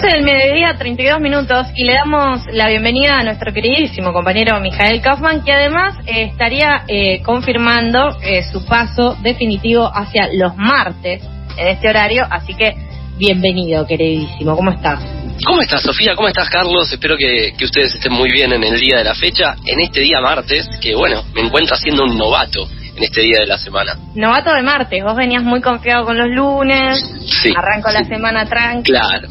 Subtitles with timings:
[0.00, 5.02] 12 del mediodía, 32 minutos, y le damos la bienvenida a nuestro queridísimo compañero Mijael
[5.02, 11.22] Kaufman, que además eh, estaría eh, confirmando eh, su paso definitivo hacia los martes
[11.58, 12.74] en este horario, así que
[13.18, 14.56] bienvenido, queridísimo.
[14.56, 15.00] ¿Cómo estás?
[15.44, 16.14] ¿Cómo estás, Sofía?
[16.16, 16.90] ¿Cómo estás, Carlos?
[16.90, 20.00] Espero que, que ustedes estén muy bien en el día de la fecha, en este
[20.00, 23.98] día martes, que bueno, me encuentro siendo un novato en este día de la semana.
[24.14, 26.98] Novato de martes, vos venías muy confiado con los lunes,
[27.42, 27.52] Sí.
[27.54, 28.92] arranco la semana tranqui.
[28.92, 29.28] Claro.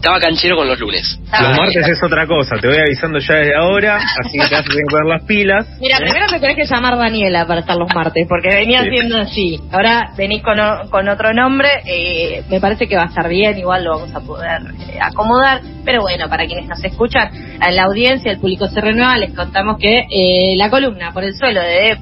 [0.00, 1.20] Estaba canchero con los lunes.
[1.30, 4.60] Los martes es otra cosa, te voy avisando ya desde ahora, así que te vas
[4.64, 5.66] a tener que poner las pilas.
[5.78, 6.00] Mira, ¿eh?
[6.00, 8.88] primero me tenés que llamar Daniela para estar los martes, porque venía Sí.
[8.90, 9.60] siendo así.
[9.70, 13.58] Ahora venís con, o- con otro nombre, eh, me parece que va a estar bien,
[13.58, 15.60] igual lo vamos a poder eh, acomodar.
[15.84, 19.76] Pero bueno, para quienes nos escuchan, a la audiencia, el público se renueva, les contamos
[19.78, 21.98] que eh, la columna por el suelo de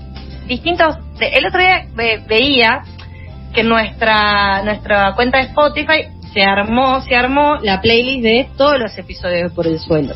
[0.47, 0.97] distintos...
[1.19, 2.81] de- el otro día ve- veía
[3.53, 8.97] que nuestra nuestra cuenta de Spotify se armó, se armó la playlist de todos los
[8.99, 10.15] episodios de Por el Suelo.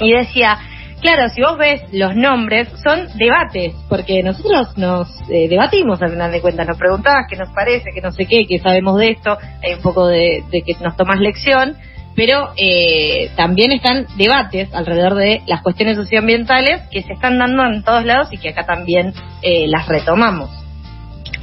[0.00, 0.58] Y decía,
[1.00, 6.32] claro, si vos ves los nombres, son debates, porque nosotros nos eh, debatimos al final
[6.32, 9.36] de cuentas, nos preguntabas qué nos parece, que no sé qué, que sabemos de esto,
[9.62, 11.76] hay un poco de, de que nos tomás lección,
[12.14, 17.82] pero eh, también están debates alrededor de las cuestiones socioambientales que se están dando en
[17.82, 20.50] todos lados y que acá también eh, las retomamos.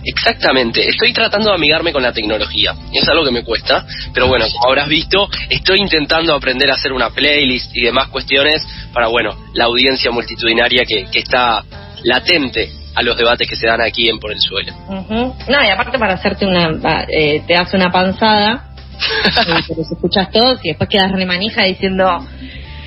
[0.09, 4.27] Exactamente, estoy tratando de amigarme con la tecnología, y es algo que me cuesta, pero
[4.27, 9.07] bueno, como habrás visto, estoy intentando aprender a hacer una playlist y demás cuestiones para,
[9.07, 11.63] bueno, la audiencia multitudinaria que, que está
[12.03, 14.73] latente a los debates que se dan aquí en Por el Suelo.
[14.87, 15.35] Ujú.
[15.47, 18.71] No, y aparte para hacerte una, eh, te das una panzada,
[19.25, 22.25] eh, los escuchas todos y después quedas remanija diciendo,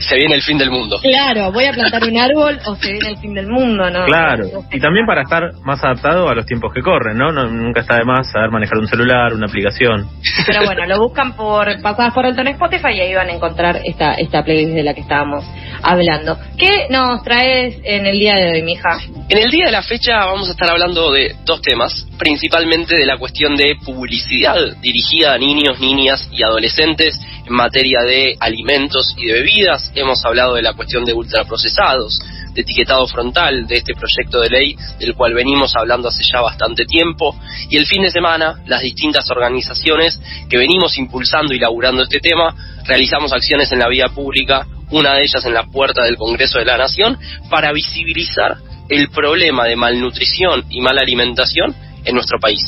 [0.03, 0.99] Se viene el fin del mundo.
[1.01, 4.05] claro, voy a plantar un árbol o se viene el fin del mundo, ¿no?
[4.07, 7.31] Claro, y también para estar más adaptado a los tiempos que corren, ¿no?
[7.33, 10.09] No- Nunca está de más saber manejar un celular, una aplicación.
[10.47, 13.81] Pero bueno, lo buscan por pasadas por alto en Spotify y ahí van a encontrar
[13.85, 15.45] esta, esta playlist de la que estábamos
[15.83, 16.37] hablando.
[16.59, 18.99] ¿Qué nos traes en el día de hoy, mija?
[19.29, 23.07] En el día de la fecha vamos a estar hablando de dos temas, principalmente de
[23.07, 29.27] la cuestión de publicidad dirigida a niños, niñas y adolescentes en materia de alimentos y
[29.27, 29.93] de bebidas.
[29.95, 32.19] Hemos hablado de la cuestión de ultraprocesados,
[32.55, 36.85] de etiquetado frontal, de este proyecto de ley del cual venimos hablando hace ya bastante
[36.85, 37.37] tiempo.
[37.69, 42.55] Y el fin de semana, las distintas organizaciones que venimos impulsando y laburando este tema,
[42.85, 46.67] realizamos acciones en la vía pública, una de ellas en la puerta del Congreso de
[46.67, 51.75] la Nación, para visibilizar el problema de malnutrición y mala alimentación
[52.05, 52.63] en nuestro país,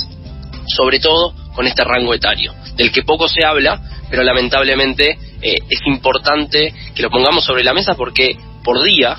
[0.66, 5.80] sobre todo con este rango etario, del que poco se habla, pero lamentablemente eh, es
[5.86, 9.16] importante que lo pongamos sobre la mesa porque por día,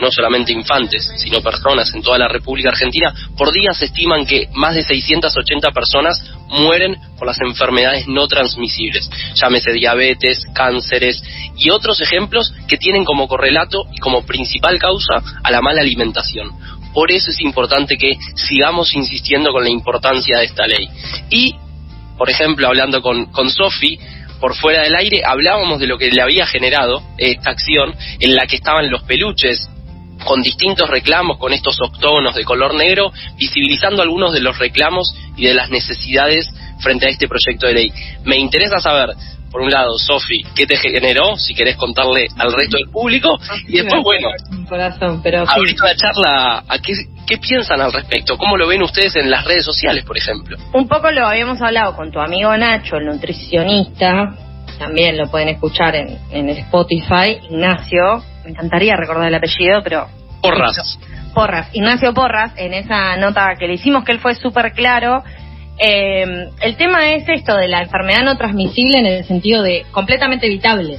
[0.00, 4.48] no solamente infantes, sino personas en toda la República Argentina, por día se estiman que
[4.52, 11.22] más de 680 personas mueren por las enfermedades no transmisibles, llámese diabetes, cánceres
[11.56, 16.50] y otros ejemplos que tienen como correlato y como principal causa a la mala alimentación.
[16.92, 20.88] Por eso es importante que sigamos insistiendo con la importancia de esta ley.
[21.30, 21.54] Y,
[22.16, 23.98] por ejemplo, hablando con, con Sofi,
[24.40, 28.46] por fuera del aire, hablábamos de lo que le había generado esta acción en la
[28.46, 29.68] que estaban los peluches
[30.24, 35.46] con distintos reclamos, con estos octógonos de color negro, visibilizando algunos de los reclamos y
[35.46, 37.92] de las necesidades frente a este proyecto de ley.
[38.24, 39.10] Me interesa saber,
[39.50, 43.78] por un lado, Sofi, qué te generó, si querés contarle al resto del público, y
[43.78, 44.28] después, bueno,
[44.70, 45.52] Corazón, pero sí.
[45.54, 46.94] abrir la charla a qué,
[47.26, 50.56] qué piensan al respecto, cómo lo ven ustedes en las redes sociales, por ejemplo.
[50.72, 54.30] Un poco lo habíamos hablado con tu amigo Nacho, el nutricionista.
[54.78, 57.38] También lo pueden escuchar en, en Spotify.
[57.50, 60.06] Ignacio, me encantaría recordar el apellido, pero.
[60.40, 60.98] Porras.
[61.34, 65.22] Porras, Ignacio Porras, en esa nota que le hicimos, que él fue súper claro.
[65.78, 70.46] Eh, el tema es esto de la enfermedad no transmisible en el sentido de completamente
[70.46, 70.98] evitable.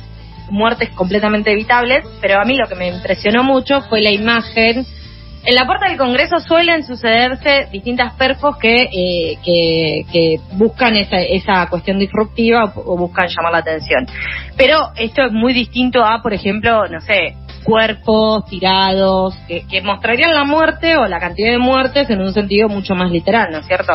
[0.52, 4.86] Muertes completamente evitables, pero a mí lo que me impresionó mucho fue la imagen
[5.44, 11.20] en la puerta del Congreso suelen sucederse distintas perfos que, eh, que, que buscan esa,
[11.20, 14.06] esa cuestión disruptiva o, o buscan llamar la atención.
[14.56, 20.34] Pero esto es muy distinto a, por ejemplo, no sé, cuerpos tirados, que, que mostrarían
[20.34, 23.66] la muerte o la cantidad de muertes en un sentido mucho más literal, ¿no es
[23.66, 23.94] cierto?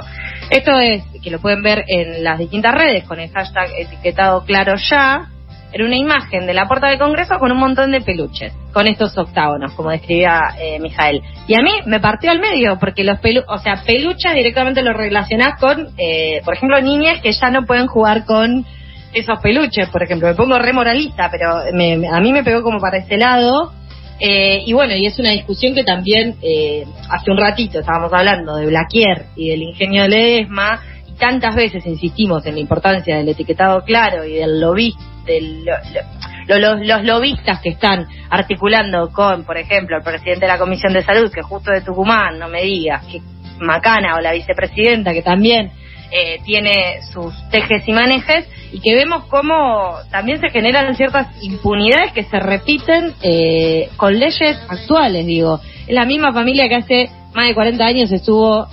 [0.50, 4.74] Esto es, que lo pueden ver en las distintas redes con el hashtag etiquetado claro
[4.76, 5.28] ya,
[5.76, 9.16] era una imagen de la puerta del Congreso con un montón de peluches, con estos
[9.18, 11.20] octágonos, como describía eh, Mijael.
[11.46, 14.94] Y a mí me partió al medio, porque los pelu o sea, peluches directamente lo
[14.94, 18.64] relacionás con, eh, por ejemplo, niñas que ya no pueden jugar con
[19.12, 20.28] esos peluches, por ejemplo.
[20.28, 23.72] Me pongo re moralista, pero a mí me pegó como para ese lado.
[24.18, 28.56] Eh, y bueno, y es una discusión que también eh, hace un ratito estábamos hablando
[28.56, 33.28] de Blaquier y del ingenio de Ledesma, y tantas veces insistimos en la importancia del
[33.28, 34.94] etiquetado claro y del lobby,
[35.26, 40.92] del, los, los lobistas que están articulando con, por ejemplo, el presidente de la Comisión
[40.92, 43.20] de Salud, que justo de Tucumán, no me digas, que
[43.58, 45.72] Macana o la vicepresidenta, que también
[46.10, 52.12] eh, tiene sus tejes y manejes, y que vemos cómo también se generan ciertas impunidades
[52.12, 55.60] que se repiten eh, con leyes actuales, digo.
[55.86, 58.66] Es la misma familia que hace más de 40 años estuvo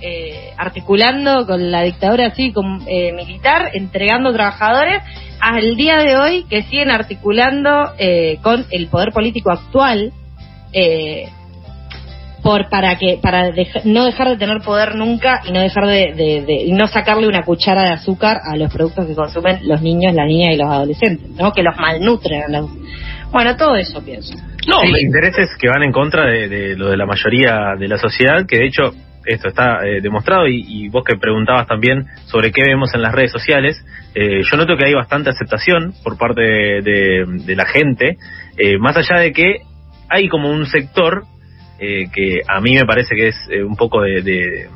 [0.00, 5.02] eh, articulando con la dictadura así con, eh, militar, entregando trabajadores,
[5.42, 10.12] al día de hoy que siguen articulando eh, con el poder político actual.
[10.72, 11.28] Eh,
[12.42, 13.50] por para que para
[13.84, 17.82] no dejar de tener poder nunca y no dejar de, de, no sacarle una cuchara
[17.82, 21.52] de azúcar a los productos que consumen los niños, las niñas y los adolescentes, ¿no?
[21.52, 22.42] Que los malnutren.
[23.30, 24.34] Bueno, todo eso pienso.
[24.66, 28.58] No, intereses que van en contra de, lo de la mayoría de la sociedad, que
[28.58, 28.92] de hecho
[29.24, 33.30] esto está eh, demostrado y, vos que preguntabas también sobre qué vemos en las redes
[33.30, 33.84] sociales,
[34.14, 38.18] eh, yo noto que hay bastante aceptación por parte de, la gente,
[38.58, 39.60] eh, más allá de que
[40.08, 41.24] hay como un sector
[41.78, 44.68] eh, que a mí me parece que es eh, un poco de,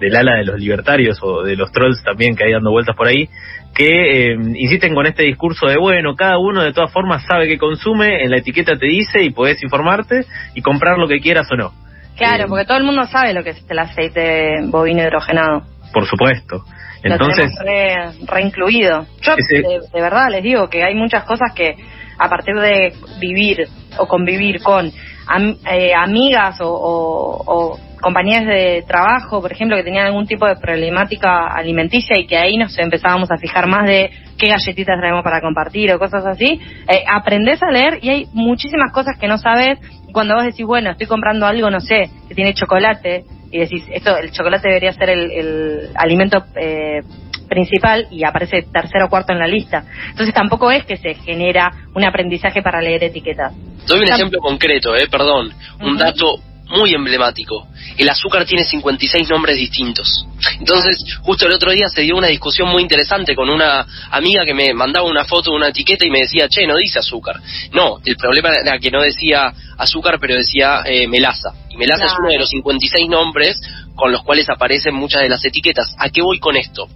[0.00, 3.06] del ala de los libertarios o de los trolls también que hay dando vueltas por
[3.06, 3.28] ahí,
[3.74, 8.24] que insisten con este discurso de, bueno, cada uno de todas formas sabe que consume,
[8.24, 11.72] en la etiqueta te dice y podés informarte y comprar lo que quieras o no.
[12.16, 15.62] Claro, porque todo el mundo sabe lo que es el aceite bovino hidrogenado.
[15.92, 16.64] Por supuesto.
[17.02, 19.06] Entonces, lo reincluido.
[19.22, 21.76] Yo de verdad les digo que hay muchas cosas que
[22.18, 23.66] a partir de vivir
[23.98, 24.86] o convivir con
[25.70, 32.18] eh, amigas o, compañías de trabajo, por ejemplo, que tenían algún tipo de problemática alimenticia
[32.18, 35.98] y que ahí nos empezábamos a fijar más de qué galletitas traemos para compartir o
[35.98, 39.78] cosas así, eh, aprendes a leer y hay muchísimas cosas que no sabes.
[40.12, 44.16] Cuando vos decís, bueno, estoy comprando algo, no sé, que tiene chocolate, y decís, esto,
[44.16, 47.00] el chocolate debería ser el, el alimento eh,
[47.48, 49.84] principal y aparece tercero o cuarto en la lista.
[50.10, 53.52] Entonces tampoco es que se genera un aprendizaje para leer etiquetas.
[53.86, 55.50] Doy un ejemplo concreto, eh, perdón,
[55.80, 56.36] un dato
[56.70, 57.66] muy emblemático.
[57.96, 60.26] El azúcar tiene 56 nombres distintos.
[60.58, 64.54] Entonces, justo el otro día se dio una discusión muy interesante con una amiga que
[64.54, 67.36] me mandaba una foto de una etiqueta y me decía, che, no dice azúcar.
[67.72, 71.52] No, el problema era que no decía azúcar, pero decía eh, melaza.
[71.68, 73.60] Y melaza es uno de los 56 nombres
[73.94, 75.94] con los cuales aparecen muchas de las etiquetas.
[75.98, 76.88] ¿A qué voy con esto?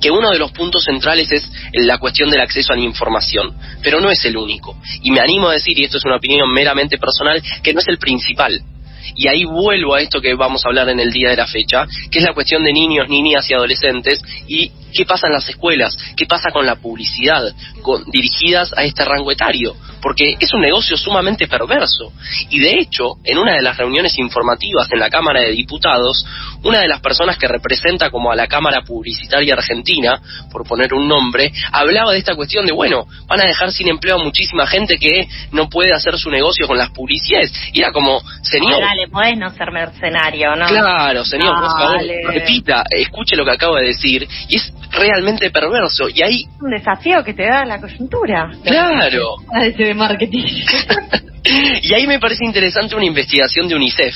[0.00, 4.00] que uno de los puntos centrales es la cuestión del acceso a la información, pero
[4.00, 4.76] no es el único.
[5.02, 7.88] Y me animo a decir, y esto es una opinión meramente personal, que no es
[7.88, 8.62] el principal.
[9.14, 11.86] Y ahí vuelvo a esto que vamos a hablar en el día de la fecha,
[12.10, 15.96] que es la cuestión de niños, niñas y adolescentes y qué pasa en las escuelas,
[16.16, 17.52] qué pasa con la publicidad
[17.82, 22.12] con, dirigidas a este rango etario, porque es un negocio sumamente perverso.
[22.50, 26.24] Y de hecho, en una de las reuniones informativas en la Cámara de Diputados,
[26.62, 30.20] una de las personas que representa como a la Cámara Publicitaria Argentina,
[30.50, 34.16] por poner un nombre, hablaba de esta cuestión de, bueno, van a dejar sin empleo
[34.16, 37.52] a muchísima gente que no puede hacer su negocio con las publicidades.
[37.72, 38.82] Y era como, señor...
[38.92, 40.66] Dale, podés no ser mercenario, ¿no?
[40.66, 44.28] Claro, señor, por favor, repita, escuche lo que acabo de decir.
[44.48, 46.10] Y es realmente perverso.
[46.10, 46.44] Y ahí.
[46.60, 48.50] Un desafío que te da la coyuntura.
[48.62, 49.36] Claro.
[49.78, 50.44] de marketing.
[51.82, 54.14] y ahí me parece interesante una investigación de UNICEF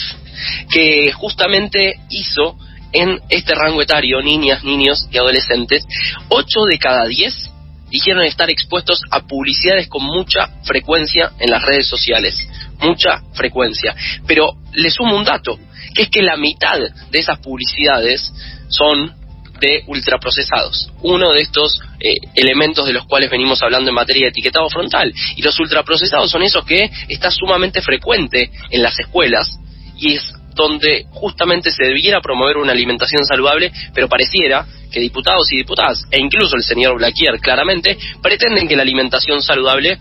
[0.71, 2.57] que justamente hizo
[2.93, 5.87] en este rango etario, niñas, niños y adolescentes,
[6.29, 7.56] 8 de cada 10
[7.91, 12.47] dijeron estar expuestos a publicidades con mucha frecuencia en las redes sociales.
[12.81, 13.95] Mucha frecuencia.
[14.27, 15.59] Pero le sumo un dato,
[15.95, 16.79] que es que la mitad
[17.11, 18.33] de esas publicidades
[18.69, 19.15] son
[19.61, 24.31] de ultraprocesados, uno de estos eh, elementos de los cuales venimos hablando en materia de
[24.31, 25.13] etiquetado frontal.
[25.37, 29.59] Y los ultraprocesados son esos que está sumamente frecuente en las escuelas
[29.97, 35.59] y es donde justamente se debiera promover una alimentación saludable, pero pareciera que diputados y
[35.59, 39.99] diputadas, e incluso el señor Blaquier claramente, pretenden que la alimentación saludable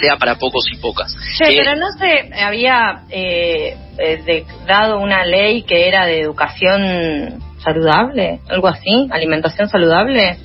[0.00, 1.14] sea para pocos y pocas.
[1.38, 8.68] pero no se había eh, eh, dado una ley que era de educación saludable, algo
[8.68, 10.38] así, alimentación saludable.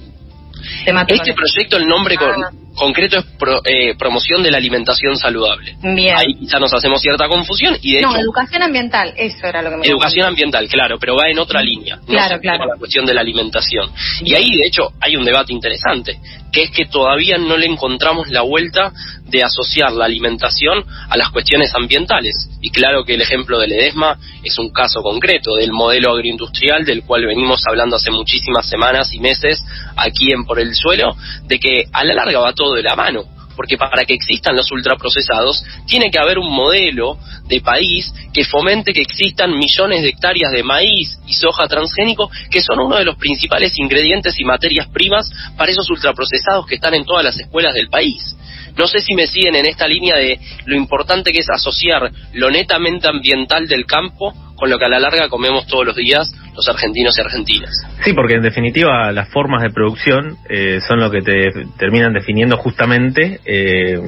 [1.07, 2.33] Este proyecto, el nombre, con,
[2.77, 3.25] concreto es
[3.65, 5.75] eh, promoción de la alimentación saludable.
[5.81, 6.15] Bien.
[6.15, 8.21] Ahí quizá nos hacemos cierta confusión y de no, hecho...
[8.21, 11.99] educación ambiental, eso era lo que me Educación ambiental, claro, pero va en otra línea.
[12.05, 12.65] Claro, claro.
[12.65, 13.89] la cuestión de la alimentación.
[14.23, 16.19] Y ahí, de hecho, hay un debate interesante,
[16.51, 18.91] que es que todavía no le encontramos la vuelta
[19.25, 22.49] de asociar la alimentación a las cuestiones ambientales.
[22.61, 27.03] Y claro que el ejemplo del EDESMA es un caso concreto del modelo agroindustrial del
[27.03, 29.63] cual venimos hablando hace muchísimas semanas y meses
[29.95, 33.36] aquí en Por el Suelo, de que a la larga va todo de la mano
[33.57, 38.93] porque para que existan los ultraprocesados tiene que haber un modelo de país que fomente
[38.93, 43.17] que existan millones de hectáreas de maíz y soja transgénico, que son uno de los
[43.17, 47.89] principales ingredientes y materias primas para esos ultraprocesados que están en todas las escuelas del
[47.89, 48.37] país.
[48.77, 52.51] No sé si me siguen en esta línea de lo importante que es asociar lo
[52.51, 56.67] netamente ambiental del campo con lo que a la larga comemos todos los días los
[56.67, 57.69] argentinos y argentinas.
[58.03, 62.57] Sí, porque en definitiva las formas de producción eh, son lo que te terminan definiendo
[62.57, 63.99] justamente eh,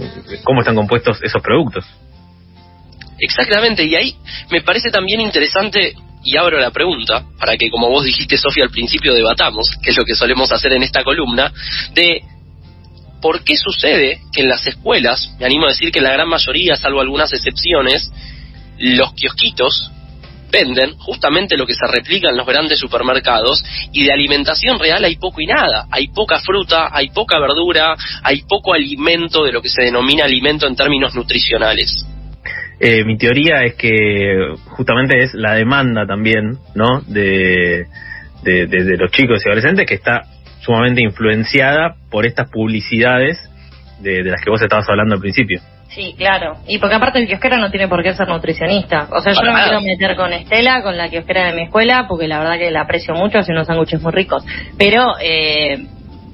[0.43, 1.85] cómo están compuestos esos productos.
[3.19, 4.15] Exactamente, y ahí
[4.49, 8.71] me parece también interesante, y abro la pregunta, para que como vos dijiste, Sofía, al
[8.71, 11.51] principio debatamos, que es lo que solemos hacer en esta columna,
[11.93, 12.21] de
[13.21, 16.29] por qué sucede que en las escuelas, me animo a decir que en la gran
[16.29, 18.09] mayoría, salvo algunas excepciones,
[18.79, 19.91] los kiosquitos
[20.51, 25.15] venden justamente lo que se replica en los grandes supermercados y de alimentación real hay
[25.17, 25.85] poco y nada.
[25.91, 30.67] Hay poca fruta, hay poca verdura, hay poco alimento de lo que se denomina alimento
[30.67, 32.05] en términos nutricionales.
[32.79, 37.01] Eh, mi teoría es que justamente es la demanda también, ¿no?
[37.07, 37.87] De,
[38.41, 40.21] de, los chicos y adolescentes que está
[40.61, 43.37] sumamente influenciada por estas publicidades
[43.99, 45.59] de las que vos estabas hablando al principio.
[45.89, 46.57] Sí, claro.
[46.67, 49.07] Y porque aparte el kiosquero no tiene por qué ser nutricionista.
[49.11, 52.05] O sea, yo no me quiero meter con Estela, con la kiosquera de mi escuela,
[52.07, 54.43] porque la verdad que la aprecio mucho, hace unos sándwiches muy ricos.
[54.77, 55.87] Pero, eh,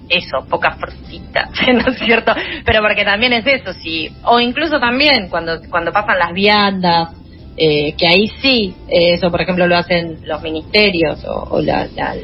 [0.10, 2.34] eso, pocas frutitas, ¿no es cierto?
[2.66, 4.12] Pero porque también es eso, sí.
[4.24, 7.10] O incluso también cuando, cuando pasan las viandas,
[7.58, 11.62] eh, que ahí sí, eso por ejemplo lo hacen los ministerios o,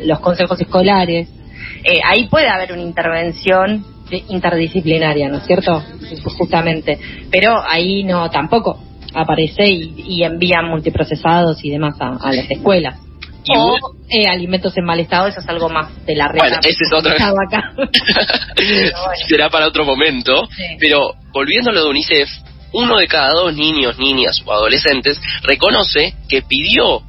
[0.04, 1.30] los consejos escolares,
[1.84, 3.86] eh, ahí puede haber una intervención
[4.30, 5.84] interdisciplinaria, ¿no es cierto?
[6.38, 7.00] Justamente.
[7.32, 8.80] Pero ahí no tampoco
[9.14, 13.00] aparece y, envían multiprocesados y demás a, las escuelas.
[13.50, 13.78] o
[14.10, 16.40] eh, alimentos en mal estado, eso es algo más de la red.
[16.40, 17.12] Bueno, ese es otro.
[19.28, 20.48] Será para otro momento.
[20.80, 22.30] Pero volviendo a lo de UNICEF,
[22.74, 27.02] uno de cada dos niños, niñas o adolescentes reconoce que pidió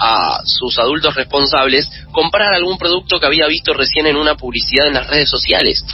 [0.00, 4.94] a sus adultos responsables comprar algún producto que había visto recién en una publicidad en
[4.94, 5.84] las redes sociales.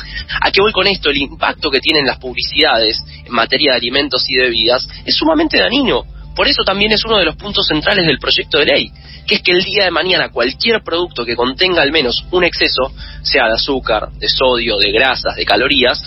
[0.40, 1.10] ¿A qué voy con esto?
[1.10, 6.04] El impacto que tienen las publicidades en materia de alimentos y bebidas es sumamente dañino.
[6.36, 8.92] Por eso también es uno de los puntos centrales del proyecto de ley,
[9.26, 12.92] que es que el día de mañana cualquier producto que contenga al menos un exceso,
[13.22, 16.00] sea de azúcar, de sodio, de grasas, de calorías,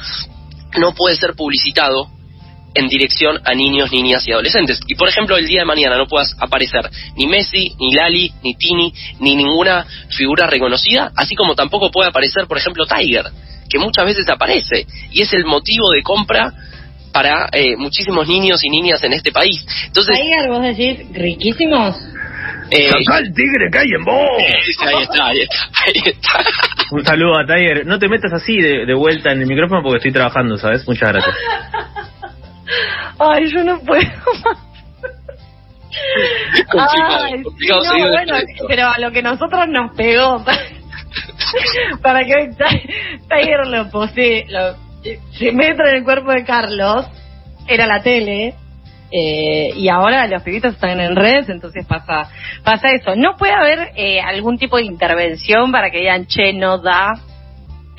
[0.77, 2.09] no puede ser publicitado
[2.73, 4.79] en dirección a niños, niñas y adolescentes.
[4.87, 8.55] Y por ejemplo, el día de mañana no puedas aparecer ni Messi, ni Lali, ni
[8.55, 13.25] Tini, ni ninguna figura reconocida, así como tampoco puede aparecer, por ejemplo, Tiger,
[13.69, 16.53] que muchas veces aparece y es el motivo de compra
[17.11, 19.65] para eh, muchísimos niños y niñas en este país.
[19.87, 21.95] Entonces, Tiger, vos decís, riquísimos.
[22.71, 24.15] Eh, el tigre que hay en vos!
[24.37, 25.27] ahí está, ahí está,
[25.85, 26.43] ahí está.
[26.91, 27.85] Un saludo a Tiger.
[27.85, 30.87] No te metas así de, de vuelta en el micrófono porque estoy trabajando, ¿sabes?
[30.87, 31.35] Muchas gracias.
[33.17, 34.01] Ay, yo no puedo
[34.45, 34.57] más.
[36.71, 38.35] Ay, no, bueno,
[38.67, 40.43] pero a lo que nosotros nos pegó
[42.01, 42.49] para que
[43.27, 44.75] Tiger lo posee, lo,
[45.31, 47.07] se meta en el cuerpo de Carlos,
[47.67, 48.55] era la tele,
[49.11, 52.29] eh, y ahora los pibitos están en redes, entonces pasa
[52.63, 53.15] pasa eso.
[53.15, 57.13] ¿No puede haber eh, algún tipo de intervención para que digan, che, no da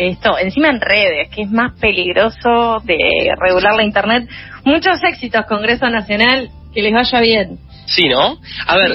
[0.09, 2.99] esto, encima en redes, que es más peligroso de
[3.38, 4.28] regular la Internet.
[4.64, 7.59] Muchos éxitos, Congreso Nacional, que les vaya bien.
[7.87, 8.38] Sí, ¿no?
[8.66, 8.95] A ver,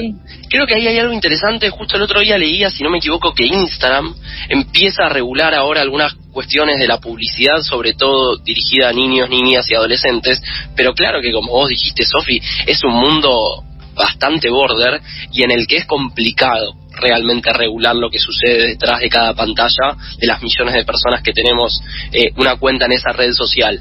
[0.50, 1.70] creo que ahí hay algo interesante.
[1.70, 4.16] Justo el otro día leía, si no me equivoco, que Instagram
[4.50, 9.70] empieza a regular ahora algunas cuestiones de la publicidad, sobre todo dirigida a niños, niñas
[9.70, 10.42] y adolescentes.
[10.76, 13.64] Pero claro que, como vos dijiste, Sofi, es un mundo
[13.96, 19.10] bastante border y en el que es complicado realmente regular lo que sucede detrás de
[19.10, 23.32] cada pantalla de las millones de personas que tenemos eh, una cuenta en esa red
[23.34, 23.80] social.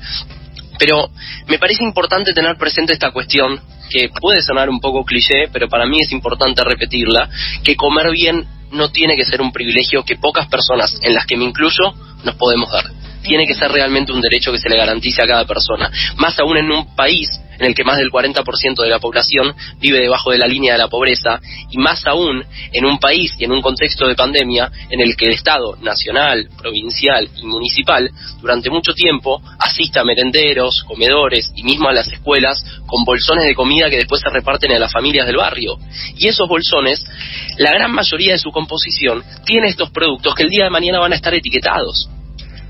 [0.78, 1.11] Pero
[1.47, 5.87] me parece importante tener presente esta cuestión, que puede sonar un poco cliché, pero para
[5.87, 7.28] mí es importante repetirla,
[7.62, 11.37] que comer bien no tiene que ser un privilegio que pocas personas, en las que
[11.37, 11.94] me incluyo,
[12.25, 15.45] nos podemos dar tiene que ser realmente un derecho que se le garantice a cada
[15.47, 15.90] persona.
[16.16, 20.00] Más aún en un país en el que más del 40% de la población vive
[20.00, 21.40] debajo de la línea de la pobreza,
[21.71, 25.26] y más aún en un país y en un contexto de pandemia en el que
[25.26, 31.88] el Estado nacional, provincial y municipal durante mucho tiempo asiste a merenderos, comedores y mismo
[31.88, 35.37] a las escuelas con bolsones de comida que después se reparten a las familias del
[35.37, 35.78] barrio.
[36.16, 37.04] Y esos bolsones,
[37.59, 41.12] la gran mayoría de su composición tiene estos productos que el día de mañana van
[41.12, 42.09] a estar etiquetados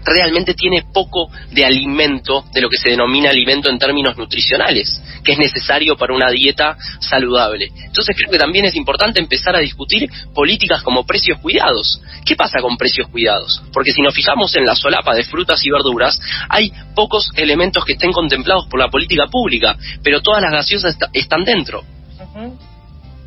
[0.05, 5.33] realmente tiene poco de alimento, de lo que se denomina alimento en términos nutricionales, que
[5.33, 7.71] es necesario para una dieta saludable.
[7.85, 12.01] Entonces creo que también es importante empezar a discutir políticas como precios cuidados.
[12.25, 13.63] ¿Qué pasa con precios cuidados?
[13.73, 16.19] Porque si nos fijamos en la solapa de frutas y verduras,
[16.49, 21.45] hay pocos elementos que estén contemplados por la política pública, pero todas las gaseosas están
[21.45, 21.83] dentro.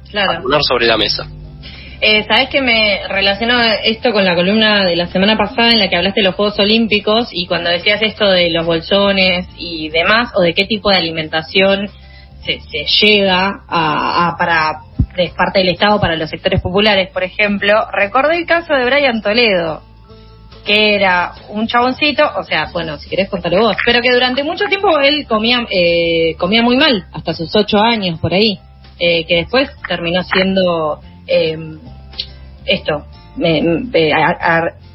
[0.10, 0.42] Claro.
[0.42, 1.28] poner sobre la mesa.
[2.00, 5.90] Eh, Sabes que me relaciono esto con la columna de la semana pasada en la
[5.90, 10.32] que hablaste de los Juegos Olímpicos y cuando decías esto de los bolsones y demás,
[10.36, 11.90] o de qué tipo de alimentación
[12.46, 14.82] se, se llega a, para
[15.36, 19.82] parte del Estado para los sectores populares, por ejemplo, recordé el caso de Brian Toledo,
[20.64, 24.66] que era un chaboncito, o sea, bueno, si querés contarlo vos, pero que durante mucho
[24.66, 28.60] tiempo él comía eh, comía muy mal, hasta sus ocho años por ahí,
[29.00, 31.58] eh, que después terminó siendo eh,
[32.66, 33.06] esto,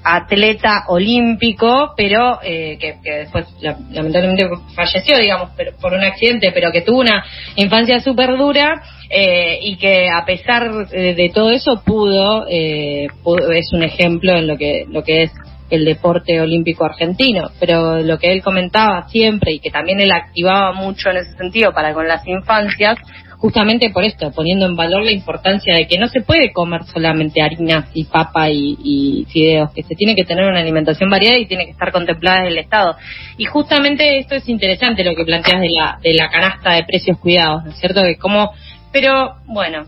[0.04, 6.82] atleta olímpico, pero eh, que, después lamentablemente falleció, digamos, pero, por un accidente, pero que
[6.82, 7.24] tuvo una
[7.56, 13.72] infancia súper dura eh, y que a pesar de, todo eso pudo, eh, pudo, es
[13.72, 15.32] un ejemplo en lo que, lo que es
[15.70, 20.72] el deporte olímpico argentino, pero lo que él comentaba siempre y que también él activaba
[20.72, 22.98] mucho en ese sentido para con las infancias
[23.42, 27.42] justamente por esto, poniendo en valor la importancia de que no se puede comer solamente
[27.42, 31.64] harinas y papa y, fideos, que se tiene que tener una alimentación variada y tiene
[31.64, 32.94] que estar contemplada en el Estado.
[33.36, 37.18] Y justamente esto es interesante lo que planteas de la, de la canasta de precios
[37.18, 38.02] cuidados, ¿no es cierto?
[38.04, 38.52] Que como,
[38.92, 39.86] pero bueno,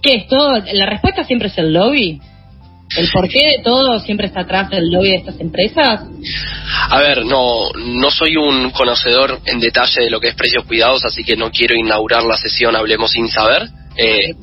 [0.00, 0.62] ¿qué es todo?
[0.72, 2.20] La respuesta siempre es el lobby.
[2.96, 6.02] ¿El porqué de todo siempre está atrás del lobby de estas empresas?
[6.90, 11.04] A ver, no, no soy un conocedor en detalle de lo que es precios cuidados,
[11.04, 13.68] así que no quiero inaugurar la sesión Hablemos sin saber.
[13.96, 14.34] Eh,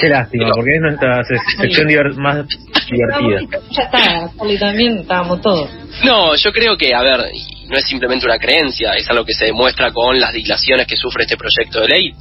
[0.00, 1.22] Qué lástima, porque es nuestra
[1.58, 2.46] sección más
[2.90, 3.60] divertida.
[3.70, 5.70] Ya está, también estábamos todos.
[6.04, 7.20] No, yo creo que, a ver,
[7.68, 11.22] no es simplemente una creencia, es algo que se demuestra con las dilaciones que sufre
[11.22, 12.12] este proyecto de ley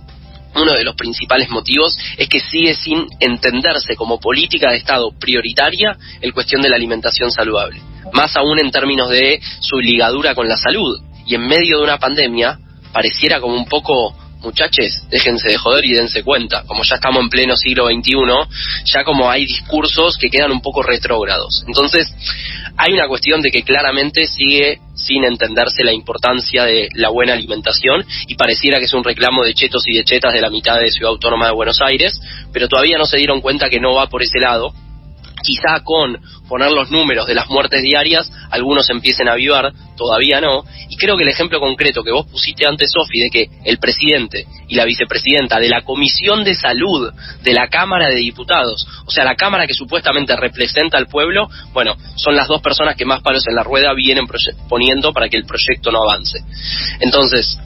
[0.56, 5.98] uno de los principales motivos es que sigue sin entenderse como política de Estado prioritaria
[6.22, 7.82] el cuestión de la alimentación saludable,
[8.14, 11.00] más aún en términos de su ligadura con la salud.
[11.26, 12.58] Y en medio de una pandemia
[12.92, 16.64] pareciera como un poco muchachos, déjense de joder y dense cuenta.
[16.66, 18.14] Como ya estamos en pleno siglo XXI,
[18.86, 21.64] ya como hay discursos que quedan un poco retrógrados.
[21.68, 22.08] Entonces,
[22.78, 28.06] hay una cuestión de que claramente sigue sin entenderse la importancia de la buena alimentación
[28.28, 30.92] y pareciera que es un reclamo de chetos y de chetas de la mitad de
[30.92, 32.20] Ciudad Autónoma de Buenos Aires,
[32.52, 34.74] pero todavía no se dieron cuenta que no va por ese lado
[35.42, 40.64] quizá con poner los números de las muertes diarias, algunos empiecen a avivar, todavía no.
[40.90, 44.46] Y creo que el ejemplo concreto que vos pusiste antes, Sofi, de que el presidente
[44.68, 47.12] y la vicepresidenta de la Comisión de Salud
[47.44, 51.96] de la Cámara de Diputados, o sea, la Cámara que supuestamente representa al pueblo, bueno,
[52.16, 54.26] son las dos personas que más palos en la rueda vienen
[54.68, 56.40] poniendo para que el proyecto no avance.
[57.00, 57.58] Entonces,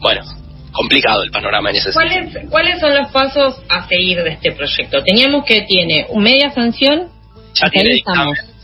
[0.00, 0.41] bueno,
[0.72, 2.50] complicado el panorama en ese ¿Cuáles, sentido.
[2.50, 5.02] ¿Cuáles son los pasos a seguir de este proyecto?
[5.02, 7.08] Teníamos que tiene media sanción.
[7.54, 8.02] Ya tiene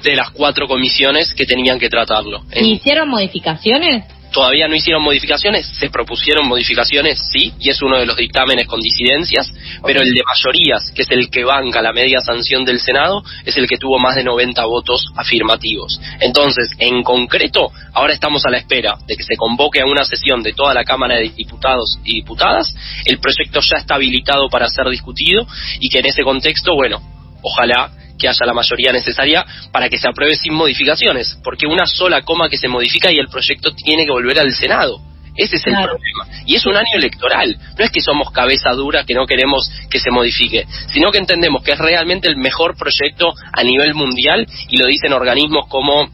[0.02, 2.42] de las cuatro comisiones que tenían que tratarlo.
[2.54, 4.04] ¿Hicieron modificaciones?
[4.32, 8.80] Todavía no hicieron modificaciones, se propusieron modificaciones, sí, y es uno de los dictámenes con
[8.80, 9.52] disidencias,
[9.84, 13.56] pero el de mayorías, que es el que banca la media sanción del Senado, es
[13.56, 16.00] el que tuvo más de 90 votos afirmativos.
[16.20, 20.42] Entonces, en concreto, ahora estamos a la espera de que se convoque a una sesión
[20.42, 24.88] de toda la Cámara de Diputados y Diputadas, el proyecto ya está habilitado para ser
[24.90, 25.46] discutido
[25.80, 27.00] y que en ese contexto, bueno,
[27.42, 32.22] ojalá que haya la mayoría necesaria para que se apruebe sin modificaciones, porque una sola
[32.22, 35.00] coma que se modifica y el proyecto tiene que volver al Senado.
[35.36, 36.26] Ese es el problema.
[36.46, 37.56] Y es un año electoral.
[37.78, 41.62] No es que somos cabeza dura que no queremos que se modifique, sino que entendemos
[41.62, 46.08] que es realmente el mejor proyecto a nivel mundial y lo dicen organismos como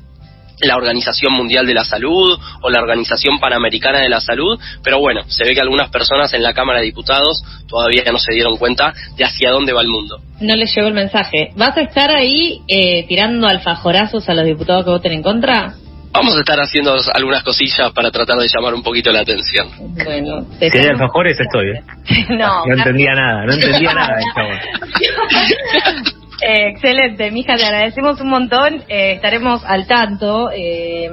[0.61, 5.23] la Organización Mundial de la Salud o la Organización Panamericana de la Salud, pero bueno,
[5.27, 8.93] se ve que algunas personas en la Cámara de Diputados todavía no se dieron cuenta
[9.17, 10.19] de hacia dónde va el mundo.
[10.41, 11.51] No les llegó el mensaje.
[11.57, 15.75] ¿Vas a estar ahí eh, tirando alfajorazos a los diputados que voten en contra?
[16.13, 19.67] Vamos a estar haciendo algunas cosillas para tratar de llamar un poquito la atención.
[20.05, 21.83] Bueno, si hay alfajores estoy, ¿eh?
[22.39, 24.17] no, no entendía nada, no entendía nada,
[26.47, 28.85] Eh, excelente, mija, te agradecemos un montón.
[28.89, 31.11] Eh, estaremos al tanto eh,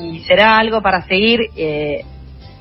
[0.00, 1.40] y será algo para seguir.
[1.56, 2.04] Eh,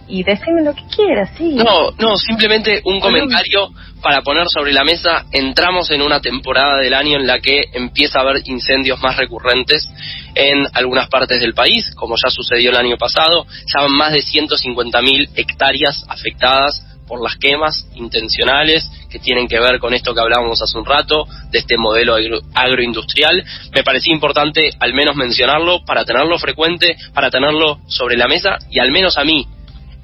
[0.08, 1.56] y decime lo que quieras, sí.
[1.56, 3.70] No, no, simplemente un comentario
[4.02, 5.26] para poner sobre la mesa.
[5.32, 9.90] Entramos en una temporada del año en la que empieza a haber incendios más recurrentes
[10.36, 13.46] en algunas partes del país, como ya sucedió el año pasado.
[13.74, 19.80] Ya van más de 150.000 hectáreas afectadas por las quemas intencionales que tienen que ver
[19.80, 23.44] con esto que hablábamos hace un rato, de este modelo agro agroindustrial.
[23.74, 28.80] Me parecía importante al menos mencionarlo para tenerlo frecuente, para tenerlo sobre la mesa y
[28.80, 29.48] al menos a mí,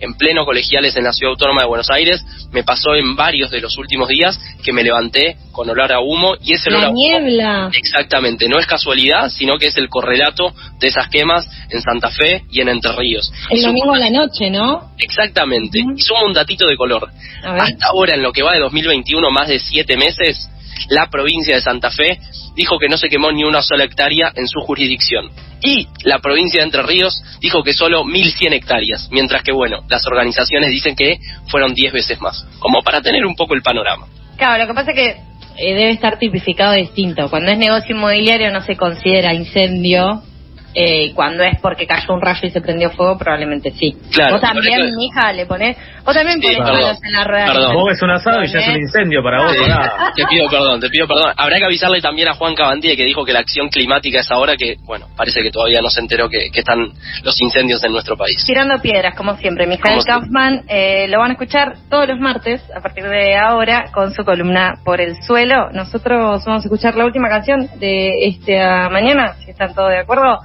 [0.02, 3.62] en pleno colegiales en la Ciudad Autónoma de Buenos Aires, me pasó en varios de
[3.62, 6.90] los últimos días que me levanté con olor a humo y ese olor La a
[6.90, 7.70] humo niebla.
[7.74, 12.44] Exactamente, no es casualidad, sino que es el correlato de esas quemas en Santa Fe
[12.52, 13.32] y en Entre Ríos.
[13.50, 14.92] El domingo a la noche, ¿no?
[14.98, 15.80] Exactamente.
[15.80, 17.10] Y sumo un datito de color.
[17.44, 20.50] Hasta ahora, en lo que va de 2021, más de siete meses,
[20.90, 22.20] la provincia de Santa Fe
[22.56, 25.30] dijo que no se quemó ni una sola hectárea en su jurisdicción.
[25.62, 30.06] Y la provincia de Entre Ríos dijo que solo 1.100 hectáreas, mientras que, bueno, las
[30.08, 32.46] organizaciones dicen que fueron 10 veces más.
[32.60, 34.08] Como para tener un poco el panorama.
[34.38, 37.30] Claro, lo que pasa es que eh, debe estar tipificado distinto.
[37.30, 40.24] Cuando es negocio inmobiliario no se considera incendio.
[40.74, 43.96] Eh, cuando es porque cayó un rayo y se prendió fuego, probablemente sí.
[44.12, 45.78] Claro, vos también, eso- mija, le ponés.
[46.06, 47.46] Vos también Sí, ponés manos en la rueda.
[47.48, 47.74] perdón.
[47.74, 49.52] Vos ves un asado y ya es un incendio para vos.
[50.16, 51.34] Te pido perdón, te pido perdón.
[51.38, 54.56] Habrá que avisarle también a Juan Cabandía que dijo que la acción climática es ahora
[54.58, 56.92] que, bueno, parece que todavía no se enteró que, que están
[57.24, 58.44] los incendios en nuestro país.
[58.46, 59.68] Tirando piedras, como siempre.
[59.68, 60.04] Mijael.
[60.06, 64.24] Kaufman eh, lo van a escuchar todos los martes, a partir de ahora, con su
[64.24, 65.70] columna Por el Suelo.
[65.72, 70.40] Nosotros vamos a escuchar la última canción de esta mañana, si están todos de acuerdo,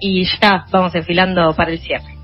[0.00, 2.17] y ya vamos enfilando para el cierre.